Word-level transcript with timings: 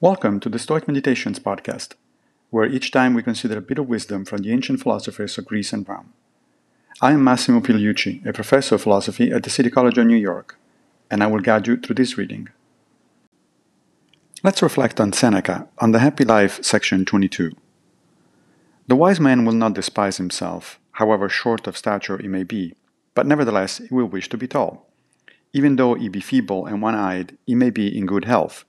Welcome 0.00 0.38
to 0.40 0.48
the 0.48 0.60
Stoic 0.60 0.86
Meditations 0.86 1.40
podcast, 1.40 1.94
where 2.50 2.64
each 2.64 2.92
time 2.92 3.14
we 3.14 3.22
consider 3.24 3.58
a 3.58 3.60
bit 3.60 3.80
of 3.80 3.88
wisdom 3.88 4.24
from 4.24 4.42
the 4.42 4.52
ancient 4.52 4.80
philosophers 4.80 5.36
of 5.36 5.46
Greece 5.46 5.72
and 5.72 5.88
Rome. 5.88 6.12
I 7.00 7.10
am 7.10 7.24
Massimo 7.24 7.58
Pigliucci, 7.58 8.24
a 8.24 8.32
professor 8.32 8.76
of 8.76 8.82
philosophy 8.82 9.32
at 9.32 9.42
the 9.42 9.50
City 9.50 9.70
College 9.70 9.98
of 9.98 10.06
New 10.06 10.14
York, 10.14 10.56
and 11.10 11.20
I 11.20 11.26
will 11.26 11.40
guide 11.40 11.66
you 11.66 11.76
through 11.76 11.96
this 11.96 12.16
reading. 12.16 12.48
Let's 14.44 14.62
reflect 14.62 15.00
on 15.00 15.12
Seneca 15.12 15.66
on 15.78 15.90
the 15.90 15.98
Happy 15.98 16.24
Life, 16.24 16.62
section 16.62 17.04
22. 17.04 17.50
The 18.86 18.94
wise 18.94 19.18
man 19.18 19.44
will 19.44 19.52
not 19.52 19.74
despise 19.74 20.18
himself, 20.18 20.78
however 20.92 21.28
short 21.28 21.66
of 21.66 21.76
stature 21.76 22.18
he 22.18 22.28
may 22.28 22.44
be, 22.44 22.76
but 23.16 23.26
nevertheless 23.26 23.78
he 23.78 23.92
will 23.92 24.06
wish 24.06 24.28
to 24.28 24.38
be 24.38 24.46
tall. 24.46 24.86
Even 25.52 25.74
though 25.74 25.94
he 25.94 26.08
be 26.08 26.20
feeble 26.20 26.66
and 26.66 26.80
one 26.80 26.94
eyed, 26.94 27.36
he 27.48 27.56
may 27.56 27.70
be 27.70 27.88
in 27.98 28.06
good 28.06 28.26
health 28.26 28.64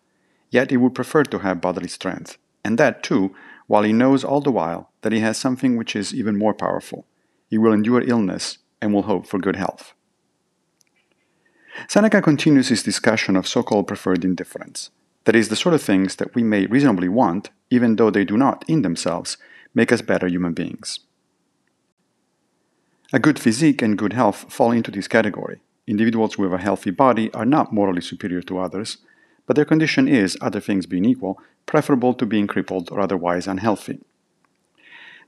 Yet 0.50 0.72
he 0.72 0.78
would 0.78 0.96
prefer 0.96 1.24
to 1.24 1.40
have 1.40 1.62
bodily 1.62 1.88
strength, 1.88 2.38
and 2.64 2.78
that 2.78 3.04
too, 3.04 3.36
while 3.68 3.84
he 3.84 3.94
knows 3.94 4.24
all 4.24 4.42
the 4.42 4.52
while 4.52 4.92
that 5.02 5.12
he 5.12 5.20
has 5.20 5.38
something 5.38 5.78
which 5.78 5.96
is 5.96 6.14
even 6.14 6.38
more 6.38 6.54
powerful. 6.54 7.06
He 7.50 7.58
will 7.58 7.74
endure 7.74 8.02
illness 8.02 8.58
and 8.82 8.94
will 8.94 9.04
hope 9.04 9.28
for 9.28 9.40
good 9.40 9.56
health. 9.56 9.94
Seneca 11.88 12.22
continues 12.22 12.70
his 12.70 12.84
discussion 12.84 13.36
of 13.36 13.48
so 13.48 13.64
called 13.64 13.88
preferred 13.88 14.26
indifference. 14.26 14.90
That 15.26 15.36
is, 15.36 15.50
the 15.50 15.56
sort 15.56 15.76
of 15.76 15.82
things 15.82 16.16
that 16.16 16.34
we 16.34 16.44
may 16.44 16.66
reasonably 16.66 17.10
want, 17.10 17.52
even 17.70 17.96
though 17.96 18.10
they 18.10 18.26
do 18.26 18.38
not, 18.38 18.66
in 18.68 18.82
themselves, 18.82 19.38
make 19.76 19.92
us 19.92 20.02
better 20.02 20.28
human 20.28 20.54
beings. 20.54 21.02
A 23.14 23.20
good 23.20 23.40
physique 23.40 23.82
and 23.82 23.98
good 23.98 24.14
health 24.14 24.52
fall 24.52 24.72
into 24.72 24.92
this 24.92 25.08
category. 25.08 25.62
Individuals 25.88 26.38
with 26.38 26.54
a 26.54 26.58
healthy 26.58 26.92
body 26.92 27.32
are 27.34 27.46
not 27.46 27.74
morally 27.74 28.02
superior 28.02 28.42
to 28.44 28.60
others, 28.60 28.98
but 29.50 29.56
their 29.56 29.66
condition 29.66 30.08
is, 30.08 30.38
other 30.42 30.60
things 30.60 30.86
being 30.86 31.06
equal, 31.06 31.42
preferable 31.66 32.14
to 32.14 32.24
being 32.24 32.46
crippled 32.46 32.92
or 32.92 33.00
otherwise 33.00 33.48
unhealthy. 33.48 33.98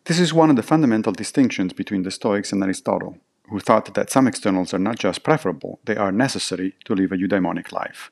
This 0.06 0.20
is 0.20 0.32
one 0.32 0.52
of 0.52 0.56
the 0.56 0.62
fundamental 0.62 1.12
distinctions 1.12 1.74
between 1.74 2.04
the 2.04 2.12
Stoics 2.12 2.52
and 2.52 2.62
Aristotle, 2.64 3.18
who 3.50 3.60
thought 3.60 3.96
that 3.96 4.12
some 4.12 4.28
externals 4.28 4.76
are 4.76 4.86
not 4.88 5.00
just 5.00 5.24
preferable, 5.24 5.80
they 5.86 5.96
are 5.96 6.12
necessary 6.12 6.76
to 6.86 6.94
live 6.94 7.12
a 7.12 7.18
eudaimonic 7.18 7.72
life. 7.72 8.12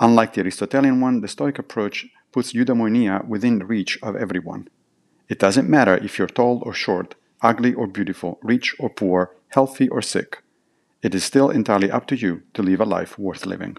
Unlike 0.00 0.34
the 0.34 0.42
Aristotelian 0.42 1.00
one, 1.00 1.22
the 1.22 1.28
Stoic 1.28 1.58
approach 1.58 2.06
puts 2.30 2.52
eudaimonia 2.52 3.26
within 3.26 3.60
reach 3.60 3.98
of 4.02 4.16
everyone. 4.16 4.68
It 5.30 5.38
doesn't 5.38 5.66
matter 5.66 5.96
if 5.96 6.18
you're 6.18 6.28
tall 6.28 6.62
or 6.66 6.74
short, 6.74 7.14
ugly 7.40 7.72
or 7.72 7.86
beautiful, 7.86 8.38
rich 8.42 8.76
or 8.78 8.90
poor, 8.90 9.34
healthy 9.48 9.88
or 9.88 10.02
sick. 10.02 10.42
It 11.02 11.14
is 11.14 11.24
still 11.24 11.48
entirely 11.48 11.90
up 11.90 12.06
to 12.08 12.16
you 12.16 12.42
to 12.52 12.62
live 12.62 12.82
a 12.82 12.84
life 12.84 13.18
worth 13.18 13.46
living. 13.46 13.78